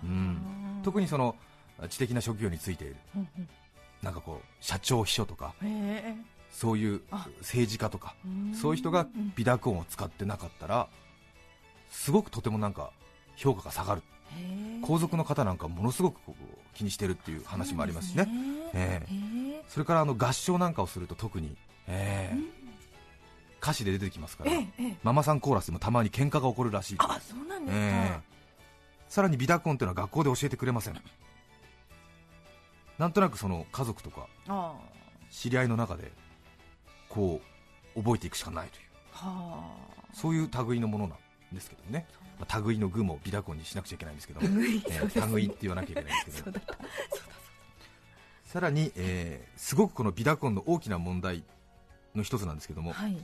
[0.05, 1.35] うん特にその
[1.90, 2.96] 知的な職業についている。
[3.16, 3.49] うんうん。
[4.03, 5.53] なんかこう社長秘書とか
[6.53, 7.27] そういうあ。
[7.40, 8.55] 政治家とかうん。
[8.55, 10.87] そういう人がうん微濁音を使ってなかったら
[11.90, 12.92] すごくとてもなんか
[13.35, 14.03] 評価が下がる。
[14.83, 16.20] 皇族の方なんかものすごく
[16.75, 18.29] 気にしてるっていう話もありますしね。
[18.72, 19.12] ええ。
[19.12, 19.64] へえ。
[19.68, 21.57] それからあの合唱なんかをすると特に、
[21.88, 22.37] ええ。
[22.37, 22.46] うん。
[23.61, 24.53] 歌詞で出てきますから、
[25.03, 28.20] ママさんコーラスでもたまに喧嘩が起こるらしいあそうなんですか、え。
[28.33, 28.36] え
[29.09, 31.01] さらに微濁音というのは学校で教えてくれません。
[32.99, 34.75] なんとなくその家族とかあ
[35.31, 36.12] 知り合いの中で
[37.09, 37.40] こ
[37.95, 38.87] う覚えていくしかないという。
[40.12, 42.07] そういう類のものなんですけどね、
[42.38, 44.40] まあ、類の具も微濁音にしなくちゃいけないんですけど。
[44.40, 46.61] も、えー、類って言わなきゃいけないんですけど。
[48.45, 51.45] さらに、えーすごくこの微濁音の大きな問題
[52.14, 53.16] の一つなんですけども、はい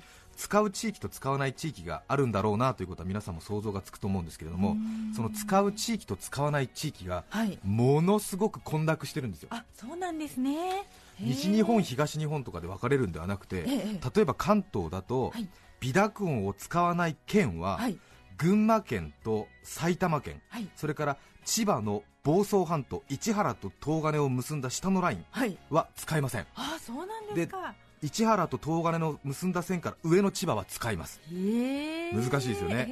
[0.43, 4.77] 使う地域と使わない地域があるんだろうなということは皆さんも想像がつくと思うんですけれども
[5.15, 7.61] その使う地域と使わない地域がはい。
[7.63, 9.51] ものすごく混濁してるんですよ。
[9.53, 10.89] あそうなんですね。
[11.21, 15.49] 西日本、東日本とかで分かれるんではなくて、ええ例えば関東だと、はい。
[15.79, 17.97] 微濁音を使わない県は、はい。
[18.37, 20.69] 群馬県と埼玉県、はい。
[20.75, 25.57] それから千葉の房総半島、市原と東金を結んだ下のラインはい。
[25.71, 32.89] は使いません、あそうなんですか市原と東金の結んだ線から上の千葉は使います、へえ難しいですよね。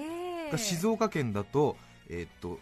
[0.53, 1.77] へえ静岡県だと,、
[2.09, 2.59] えーっと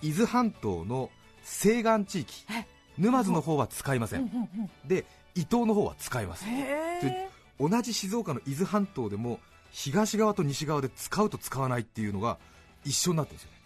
[0.00, 1.10] 伊豆半島の
[1.44, 2.66] 西岸地域、はい
[2.98, 6.44] 沼津の方は使いません、うんうんうんで伊東の方は使います。
[6.44, 7.28] へえ
[7.58, 12.38] 同じ静岡の伊豆半島でも東側と西側で使うと使わないっていうのが
[12.84, 13.58] 一緒になってるんですよね。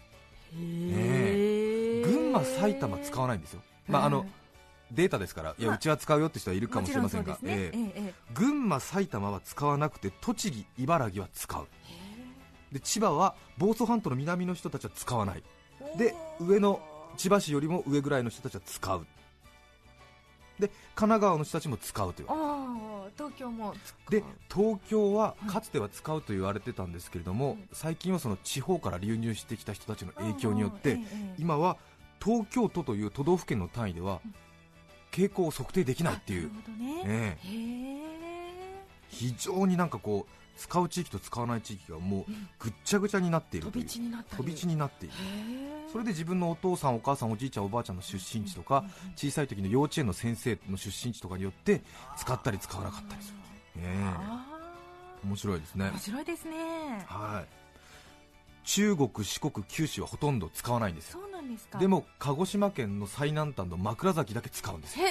[0.93, 2.03] へえ。
[2.03, 4.27] 群馬、埼玉使わないんですよ、まあ、あのはい
[4.91, 5.61] データですから、い。
[5.61, 7.39] やまあうちは使うよって人はいるかもしれませんが、んね。
[7.43, 7.77] ええ。
[7.77, 11.67] えええ群馬、埼玉は使わなくて、栃木、茨城は使う、
[12.71, 15.43] で千葉は房総半島の南の人たちは使わない、
[15.95, 16.81] えで上の
[17.17, 19.05] 千葉市よりも上ぐらいの人たちは使う、
[20.59, 22.27] で神奈川の人たちも使うという。
[23.17, 23.73] 東京も
[24.09, 24.23] で
[24.53, 30.99] 東京はかつては使うと言われてたんですけれども、最近はその地方から流入してきた人たちの影響によって、
[31.39, 31.77] 今は
[32.23, 34.21] 東京都という都道府県の単位では
[35.11, 36.51] 傾向を測定できないっていう。
[36.77, 37.37] ね。
[39.09, 44.37] 非常になんかこう使う地域と使わない地域がもうぐっちゃぐちゃになっている飛び地になったり。
[44.37, 45.15] 飛び地になっている。
[45.91, 48.83] それで自分のお父さんお母さんおじいちゃんおばあちゃんの出身地とか
[49.15, 51.81] 小さい時の幼稚園の先生の出身地とかによって
[52.17, 53.37] 使ったり使わなかったりする、
[55.23, 55.85] 面白いですね。
[55.85, 57.05] あ面白いですね。
[57.07, 57.66] はい
[58.67, 61.21] 中国四国九州はほとんど使わないんですよ。
[61.21, 61.79] そうなんですか。
[61.79, 65.05] でも鹿児島県の最南端の枕崎だけ使うんですよ。
[65.07, 65.09] へ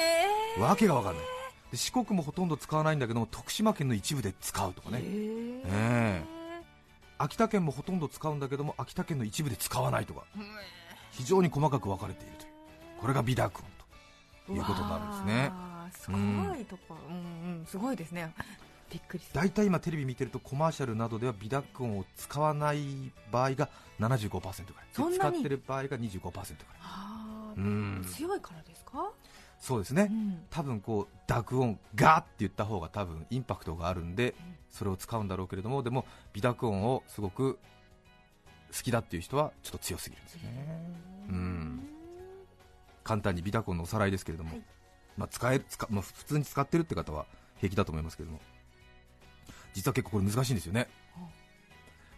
[0.58, 1.24] えわけがわかんない。
[1.70, 4.98] で四国もほとんど使わないんだけども徳島県の一部で使うとかね。
[4.98, 6.24] へええ。
[7.16, 10.24] 秋田県もほとんど使うんだけども秋田県の一部で使わないとか。
[11.12, 12.52] 非常に細かく分かれているという。
[13.00, 13.64] これが微濁音
[14.46, 15.50] ということになるんですね。
[15.98, 16.94] すごいとこ。
[17.08, 18.30] うんうんすごいですね
[18.90, 23.68] びっくり大体今テレビ見てるとコマーシャルなどでは微濁音を使わない場合が
[24.00, 25.12] 75%ぐらい。
[25.14, 26.46] 使ってる場合が25%ぐらい。
[26.82, 28.06] ああうん。
[28.08, 29.10] 強いからですか？
[29.58, 30.44] そうですね、うん。
[30.50, 34.34] 多分こう濁音ガーって言った方が多分インパクトがあるんで
[34.70, 37.58] それを使うんだろうけれどもでも微濁音をすごく
[38.76, 40.94] 好きだっていう人はちょっと強すぎるんですよね。
[41.28, 41.88] うん。
[43.02, 44.62] 簡単に微濁音のおさらいですけれども、はい。
[45.16, 47.24] まあ、使える使、まあ、普通に使ってるって方は
[47.56, 48.40] 平気だと思いますけれども
[49.76, 50.88] 実は結構これ難しいんですよね。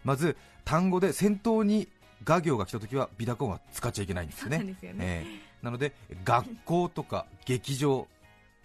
[0.05, 1.89] まず単語で先頭に
[2.23, 4.57] 画行が来た時は微濁音は使っちゃいけないんですよね。
[4.59, 4.77] なよね。
[5.01, 5.39] ええ。
[5.61, 5.93] なので
[6.23, 8.07] 学校とか劇場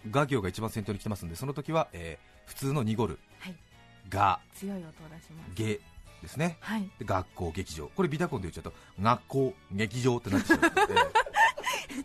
[0.09, 3.55] 画行が一番先頭に来てますんでその時は、えー普通の濁るはい。
[4.07, 5.55] が強い音を出します。
[5.55, 5.79] げ
[6.21, 6.57] ですね。
[6.61, 6.89] はい。
[6.99, 7.89] で学校劇場。
[7.95, 10.61] これビタコンで言っちゃうと学校劇場ってなってしまう。
[10.61, 11.01] ので ちょ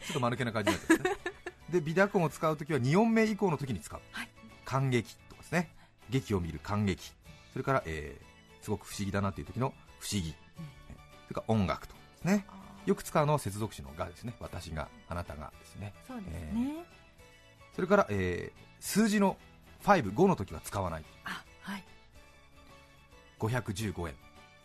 [0.08, 1.16] っと間抜けな感じになってますね。
[1.68, 4.28] でビタコンを使う時は2音目以降の時に使う、はい。
[4.64, 5.68] 感激とかですね
[6.10, 7.12] 劇を見る感激。
[7.52, 10.34] それから、えーすごく不思議だなっていう時の不思議、
[11.28, 12.46] それから音楽とかですね
[12.84, 15.94] よく使うのは接続詞のがですね私があなたがですね。
[16.06, 16.84] そうですね。
[17.74, 19.36] それから、えー数字の
[19.84, 21.04] 5、5の時は使わない。
[21.24, 21.84] あはい。
[23.38, 24.14] 515円。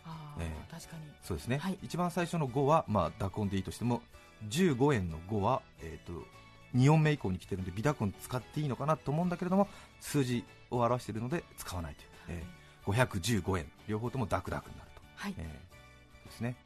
[0.06, 1.02] あえあ確かに。
[1.22, 1.78] そうですね、はい。
[1.82, 4.02] 一番最初の5は、まあ、濁音でいいとしても
[4.48, 6.24] 15円の5は、えー、と
[6.76, 9.68] 2音目以降に来てるんで微濁音使っていいのかなと思うんだけれども
[10.00, 13.66] 数字を表しているので使わないという、えー515円。
[13.88, 15.34] 両方ともダクダクになると、はい。
[15.38, 16.56] えーですね。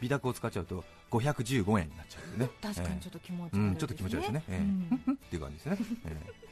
[0.00, 2.50] 微濁を使っちゃうと515円になっちゃうんでね。
[2.60, 4.42] 確かにちょっと、と気持ち悪いうんちょっと気持ち悪いですね。
[4.48, 5.14] ええうん。
[5.14, 6.44] っていう感じですね、えー。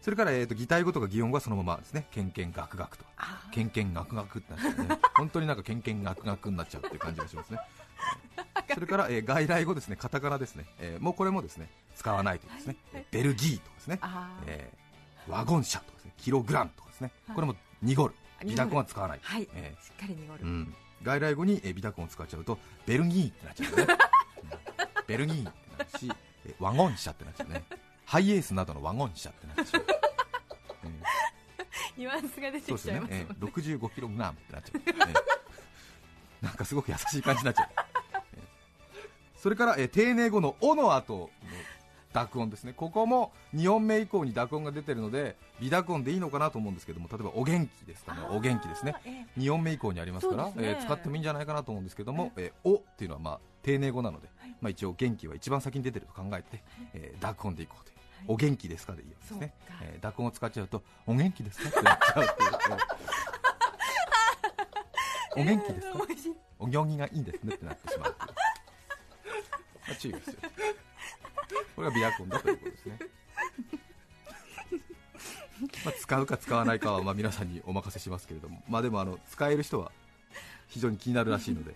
[0.02, 2.06] それから、えー、と擬態語とか擬音語はそのままですね。
[2.10, 3.04] けんけんがくがくと。
[3.52, 4.98] けんけんがくがくってなっちゃうね。
[5.16, 7.58] 本当になんかけんけんがくがくになっちゃうっていう感じがしますね
[8.74, 9.96] それから、えー外来語ですね。
[9.96, 13.06] カタカナですね、えーもうこれもですね使わないというですね、はい。
[13.10, 13.98] ベルギーとかですね、
[14.46, 16.12] えーワゴン車とかですね。
[16.18, 17.34] キログラムとかですね、はい。
[17.36, 18.14] これも濁る。
[18.42, 18.50] 濁る。
[18.50, 19.48] 微濁音は使わない、はい。
[19.54, 20.40] えしっかり濁る。
[20.40, 23.94] ーうん、外来語に、えー、微濁音を使っちゃうとベルギーってなっちゃうね、
[24.98, 25.06] うん。
[25.06, 26.12] ベルギーってなるし、
[26.46, 27.64] えーワゴン車ってなっちゃうね。
[28.04, 29.86] ハイエースなどのワゴン車ってなっちゃう、
[30.84, 30.92] え ー
[31.96, 36.44] ニュアンスが出てきちゃいますもんね、えー、65キログラムってなっちゃう、えー。
[36.46, 37.81] なんかすごく優しい感じになっちゃう、えー
[39.42, 41.30] それから、えー丁寧語の「お」の後の
[42.12, 42.72] 濁音ですね。
[42.74, 48.92] ここも2音目以降に濁音が出てるので微濁音でいいのかなと思うんですけども例えば「お元気」ですかねお元気ですね。
[48.94, 49.26] あーえ。
[49.40, 50.52] 2音目以降にありますからね。
[50.58, 54.50] えー使ってもいいんじゃないかなと思うんですけども「えーお」っていうのはまあ丁寧語なので、はい。
[54.60, 56.62] まあ、一応元気は一番先に出てると考えて、
[56.94, 57.96] えー濁音でいこうという、
[58.28, 59.54] お元気ですかでいいですね。
[59.80, 62.50] えー濁音を使っちゃうとお元気ですかってなっちゃうっていう。
[65.40, 65.98] お元気ですか？
[66.60, 68.14] お行儀がいいんですねってなってしまう
[69.90, 70.74] あ注意が必要です
[71.76, 72.98] これがビアコンだということですね。
[75.84, 78.62] まあ使うか使わないかはまあ皆さんにお任せしますけれども。
[78.68, 79.92] まあでもあの使える人は
[80.68, 81.74] 非常に気になるらしいので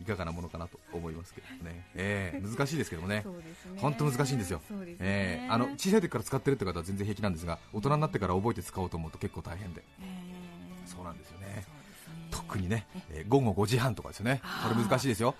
[0.00, 3.24] いかがなものかなと思いますけどね、えー難しいですけどもね。
[3.78, 4.60] 本当難しいんですよ。
[4.66, 4.96] すね。
[4.98, 9.82] えーあの小さい時から使ってるって方は全然平気なんですが大人になってから覚えて使おうと思うと結構大変で。
[10.00, 10.32] えー
[10.84, 11.64] そうなんですよね
[12.30, 14.40] 特にね、えー午後5時半とかですよね。
[14.62, 15.34] これ難しいですよ。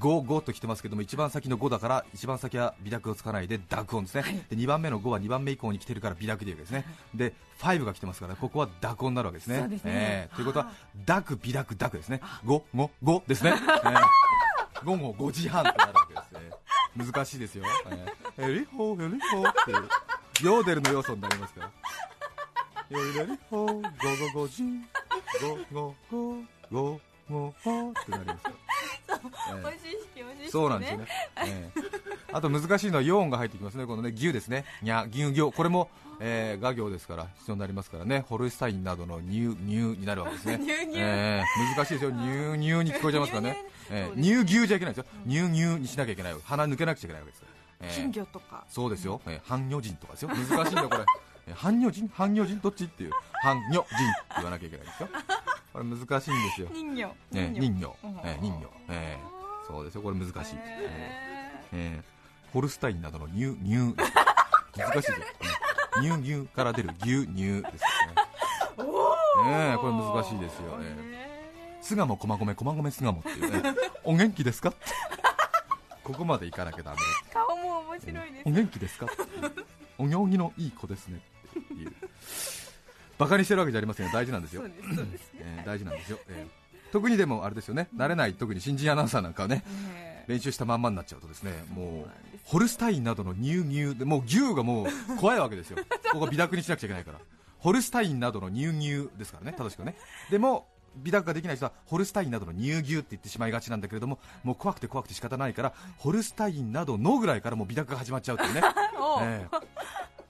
[0.00, 9.58] 5、5と来てますけども一番先の5だから一番先は微濁をつかないで濁音ですね、で2番目の5は2番目以降に来てるから微濁というわけですねで5が来てますからここは濁音になるわけですね。
[9.60, 9.80] そね。
[9.84, 10.72] えーということは
[11.06, 12.20] 濁微濁濁ですね。
[12.44, 14.02] 5、5、5ですね、えー。
[14.84, 16.50] 午後5時半となるわけですね。
[16.96, 17.64] 難しいですよ、
[18.36, 21.70] えー、エリホーエリホーってヨーデルの要素になりますから。
[22.90, 23.80] ヨーデルホーゴ
[24.32, 24.88] ゴゴジン
[25.40, 26.36] ゴゴゴ
[26.70, 28.54] ゴゴゴってなりますから
[29.50, 31.06] えー美味しい式美味しい式そうなんですよね、
[31.44, 31.82] ええ。
[32.32, 47.44] あと難しいのは4音が入ってきますね、このね牛ですね、にゃ牛行、これも、えー、画行ですから必要になりますからね、ホルスタインなどの乳乳になるわけですね、 乳乳えー難しいですよ、乳乳に聞こえちゃいますからね、えー、乳牛じゃいけないですよ、乳乳にしなきゃいけない、鼻抜けなくちゃいけないわけです
[47.94, 48.64] 金魚とか。
[48.68, 53.88] そうですよ、えー、半魚人とかですよ、難しいんだよ、これ、えー半魚人、半魚人、どっちっていう、半魚人って
[54.36, 55.08] 言わなきゃいけないですよ、
[55.72, 56.20] これ難しいんで
[56.54, 56.68] すよ。
[56.72, 58.10] 人魚えー人魚、うん。
[58.24, 62.18] えー人魚、えーそうですよ、これ難しい、ええー
[62.52, 63.94] ホルスタインなどの乳乳
[64.74, 65.16] 難しいですよ、
[65.96, 66.22] うん。
[66.22, 67.82] 乳牛から出る牛乳です
[68.78, 74.70] よね、ねえこれ難しいですよ、えー、巣鴨駒込駒込巣鴨っていうね、お元気ですか？
[74.70, 74.78] って、
[76.02, 76.96] ここまで行かなきゃダメ。
[76.96, 78.42] ー顔も面白いです。
[78.46, 79.06] お元気ですか？
[79.98, 81.20] お行儀のいい子ですね
[83.18, 84.62] バカにしてるわけじゃありませんよ、大事なんですよ。
[85.64, 87.88] 大事なんですよ、えー特にでもあれですよね。
[87.94, 89.56] 慣れない特に新人アナウンサーなんかはね
[89.92, 94.86] ね練習したまんまになっちゃうとですねもうホルスタインなどの乳牛でもう牛がもう
[95.18, 95.78] 怖いわけですよ。
[96.12, 97.18] ここ微濁にしなくちゃいけないから。
[97.58, 99.96] ホルスタインなどの乳牛ですからね正しくね。
[100.30, 108.62] でも微濁ができない人はホルスタインなどの乳牛って言ってしまいがちなんだけれどももう怖くて怖くて仕方ないからホルスタインなどのぐらいからもう微濁が始まっちゃうっていうね。
[108.98, 109.56] おええ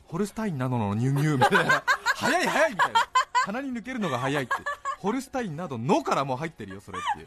[0.09, 1.85] ホルスタインなどの乳牛みたいな。
[2.16, 3.09] 早い早いみたいな。
[3.44, 4.55] 鼻に抜けるのが早いって。
[4.99, 7.27] ホルスタインなどのからもう入ってるよそれっていう。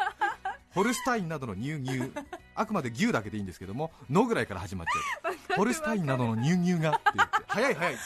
[0.72, 2.12] ホルスタインなどの乳牛
[2.56, 5.56] あくまで牛だけでいいんですけどものぐらいから始まっちゃう。
[5.58, 7.76] ホルスタインなどの乳牛がって言って早い。
[7.76, 7.98] 早い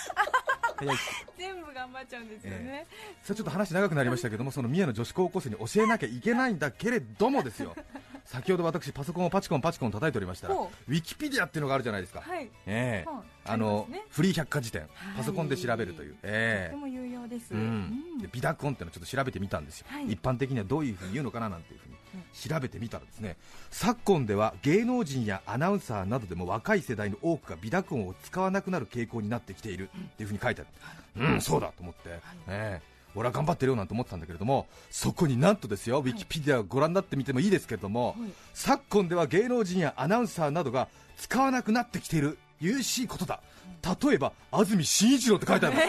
[1.38, 2.86] 全部頑張っちゃうんですよね。
[3.24, 7.74] それちょっと話長くなりましたけどもその三重の女子高校生に教えなきゃいけないんだけれどもですよ
[8.26, 12.50] 先ほど私パソコンをパチコンパチコン叩いておりましたらウほィキペディアっていうのがあるじゃないですか、はい。
[12.66, 13.10] ええ。
[13.10, 14.82] はいあのフリー百科事典。
[14.82, 15.18] はい。
[15.18, 16.74] パソコンで調べるという、ええ。
[16.74, 17.54] とても有用です。
[17.54, 20.12] うん、で微濁音っていうのをちょっと調べてみたんですよ、はい。
[20.12, 21.96] 一般的にはどういうふうに言うのかななんていうふうに
[22.34, 23.38] 調べてみたらですね
[23.72, 38.32] 昨今では芸能人やアナウンサーなどでも若い世代の多くが微濁音を使わなくなる傾向になってきているっていうふうに書いてある、うん、そうだと思って、ええ俺は頑張ってるよなんて思ってたんだけれどもそこになんとですよ、ウィキペディアをご覧になってみてもいいですけれども、はい。
[38.54, 43.42] 昨今では芸能人やアナウンサーなどが使わなくなってきている優しいことだ。
[44.04, 45.78] 例えば安住紳一郎って書いてある、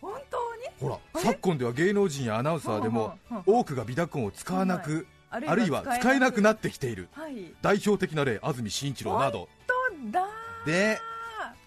[0.00, 0.62] 本当に？
[0.80, 5.48] ほら昨今では芸能人やアナウンサーでも多くが微濁音を使わなく、はい。
[5.48, 7.08] あるいは使えなくなってきている。
[7.12, 7.52] はい。
[7.62, 9.48] 代表的な例安住紳一郎など。
[9.68, 10.28] 本当だ
[10.64, 10.98] で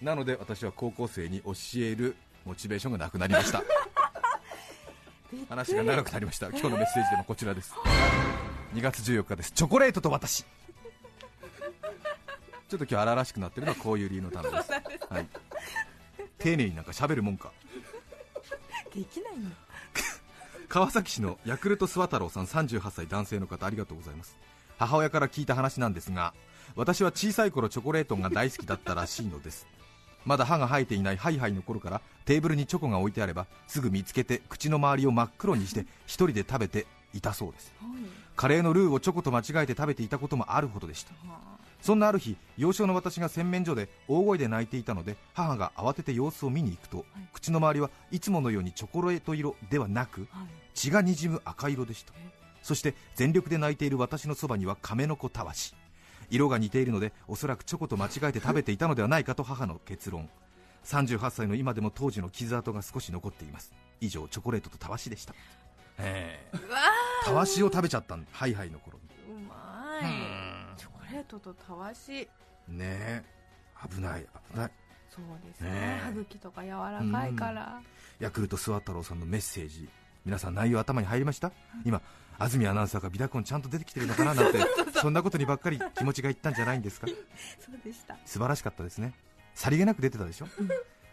[0.01, 3.63] なので私は高校生に教えるモチベーションがなくなりました。
[5.49, 6.47] 話が長くなりました。
[6.49, 7.73] 今日のメッセージでもこちらです。
[8.73, 9.51] 2月14日です。
[9.51, 10.43] チョコレートと私。
[12.69, 14.71] ちょっと今日荒々しくなってるのはこういう理由のためです。
[14.71, 14.79] は
[15.19, 15.27] い、
[16.37, 17.51] 丁寧になんか喋るもんか。
[18.93, 19.49] できないの。
[20.67, 24.37] 川崎市のヤクルトスワ太郎さん38歳男性の方ありがとうございます。
[24.79, 26.33] 母親から聞いた話なんですが
[26.75, 29.67] 私は小さい頃チョコレートが大好きだったらしいのです
[30.25, 37.73] まだ歯が生えていないハイハイの頃からテーブルにチョコが置いてあればすぐ見つけて口の周りを真っ黒にして一人で食べていたそうです。
[38.35, 41.11] カレーのルーをチョコと間違えて食べていたこともあるほどでした。
[41.81, 50.27] そんなある日幼少の私が洗面所で大声で泣いていたので母が慌てて様子を見に行くと、口の周りはいつものようにチョコレート色ではなく
[50.73, 52.13] 血がにじむ赤色でした。
[52.61, 55.73] そして全力で泣いている私のそばには亀の子たわし
[56.29, 60.29] 色が似ているのでおそらくチョコと間違えて食べていたのではないかと母の結論。
[60.85, 63.73] 38歳の今でも当時の傷跡が少し残っています。
[64.01, 65.33] 以上チョコレートとたわしでした。
[65.97, 66.49] え。
[66.53, 66.59] え
[67.25, 68.97] たわしを食べちゃったんハイハイの頃
[69.27, 69.35] に。
[69.35, 70.79] うまい。
[70.79, 72.27] チョコレートとたわし。
[72.67, 72.79] ね。
[72.79, 73.23] え
[73.89, 74.71] 危ない危ない。
[75.09, 75.69] そうですね。
[75.69, 76.01] ねえ。
[76.05, 77.81] 歯茎とか柔らかいから、
[78.19, 79.89] ヤクルト諏訪太郎さんのメッセージ。
[80.25, 81.51] 皆さん内容頭に入りました？
[81.85, 82.01] 今
[82.39, 84.59] 安住アナウンサーがビタコンちゃんと出てきてるのかななんて
[85.01, 87.07] そんなことにばっかり気持ちがいったんじゃないんですか？
[87.07, 88.17] そうでした。
[88.25, 89.13] 素晴らしかったですね。
[89.55, 90.47] さりげなく出てたでしょ、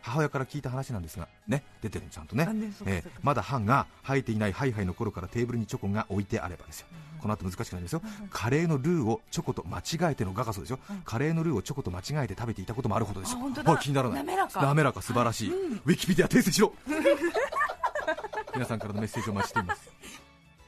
[0.03, 2.45] 母親から聞いた話なんですがね出てるのちゃんとね。
[2.49, 6.87] あねえーまだ歯が生えていないハイハイの頃からテーブルにチョコが置いてあればですよ、
[7.21, 14.25] この後難しくなりますよ、カレーのルーをチョコと間違えての画がそうでしょ、カレーのルーをチョコと間違えて食べていたこともあるほどですよあ本気にならない。
[14.25, 14.63] 滑らか。
[14.63, 16.73] 滑らか素晴らしい、ウィキペディア訂正しろ。
[18.55, 19.91] 皆さんからのメッセージをお待ちしています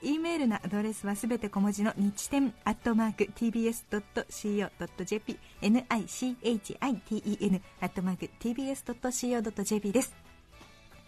[0.01, 10.15] E メールのアドレスはすべて小文字の日天アットマーク tbs.co.jp nichiten アットマーク tbs.co.jp です。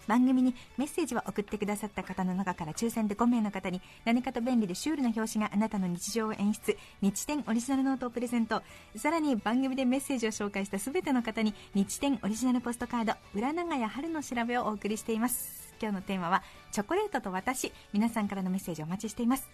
[0.08, 6.76] 番組にメッセージを送ってくださった方の中から抽選で5名の方に何かと便利でシュールな表紙があなたの日常を演出。
[7.00, 8.60] 日天オリジナルノートをプレゼント。
[8.96, 13.12] さらに番組でメッセージを紹介したすべての方に日天オリジナルポストカード。
[13.34, 15.69] 裏長屋春の調べをお送りしています。
[15.80, 17.72] 今日のテーマはチョコレートと私。
[17.94, 19.48] 皆さんからのメッセージお待ちしています。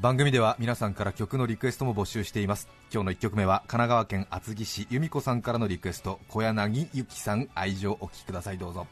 [0.00, 2.68] 番組では皆さんから曲のリクエストも募集しています。
[2.92, 6.18] 今日の1曲目は神奈川県厚木市由美子さんからのリクエスト。
[6.28, 8.58] 小柳ゆきさん愛情お聴きください。
[8.58, 8.88] どうぞ。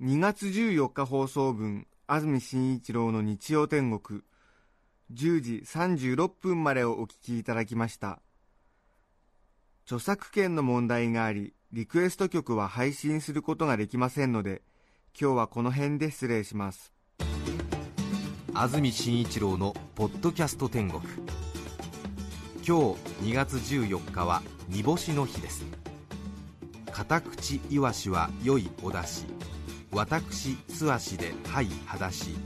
[0.00, 4.20] 2月14日放送分安住紳一郎の日曜天国。
[5.12, 8.20] 10時36分までをお聞きいただきました。
[9.86, 14.62] 著作権の問題がありリクエスト曲は配信することができませんので
[15.18, 16.92] 今日はこの辺で失礼します。
[18.52, 21.00] 安住紳一郎の「ポッドキャスト天国」
[22.62, 22.72] 今日
[23.30, 25.64] 2月14日は煮干しの日です。
[26.92, 29.26] 片口いわしは良いお出汁。
[29.90, 32.36] 私素足ではい裸足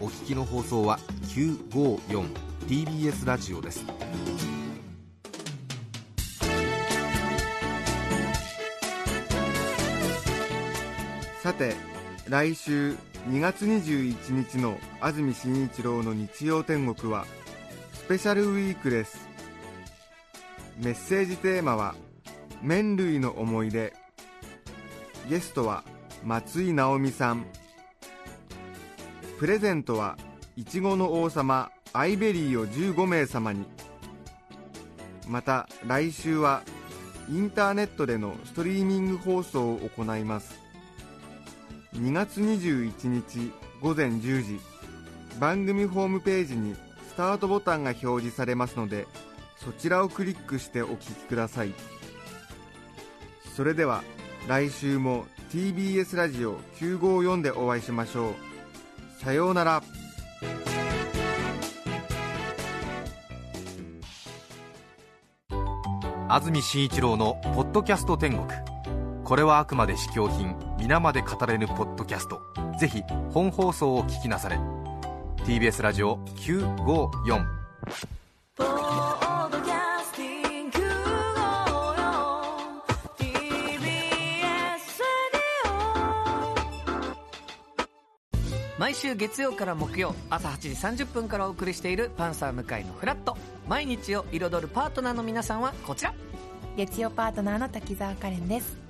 [0.00, 3.84] お聞きの放送は 954TBS ラジオです。
[11.42, 11.89] さて
[12.30, 12.92] 来週
[13.28, 17.26] 2月21日の安住紳一郎の日曜天国は
[17.92, 19.28] スペシャルウィークです。
[20.78, 21.96] メッセージテーマは
[22.62, 23.92] 「麺類の思い出」
[25.28, 25.82] ゲストは
[26.24, 27.44] 松井直美さん。
[29.40, 30.16] プレゼントは
[30.54, 33.66] いちごの王様アイベリーを15名様に。
[35.26, 36.62] また来週は
[37.28, 40.59] インターネットでのストリーミング放送を行います。
[41.94, 44.60] 2月21日午前10時。
[45.38, 46.74] 番組ホームページに
[47.08, 49.06] スタートボタンが表示されますので
[49.56, 51.72] そちらをクリックしてお聞きください。
[53.56, 54.02] それでは
[54.48, 58.34] 来週も TBS ラジオ954でお会いしましょう。
[59.22, 59.82] さようなら。
[66.28, 68.46] 安住紳一郎の「ポッドキャスト天国」
[69.24, 70.69] これはあくまで試供品。
[70.80, 72.40] 皆まで語れぬポッドキャスト。
[72.78, 73.02] ぜひ
[73.32, 74.58] 本放送を聞きなされ。
[75.44, 77.44] TBS ラジオ954
[78.56, 80.78] ポッドキャスティング
[83.18, 85.02] TBS
[88.78, 93.36] 毎週月曜から木曜朝8時30分からお送りしている「パンサー向井のフラット」
[93.68, 96.14] 毎日を彩るパートナーの皆さんはこちら。
[96.76, 98.89] 月曜パートナーの滝沢カレンです